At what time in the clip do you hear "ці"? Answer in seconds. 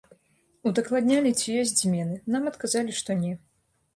1.41-1.57